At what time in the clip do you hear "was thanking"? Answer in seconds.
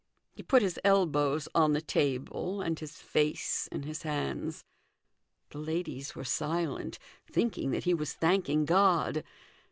7.93-8.65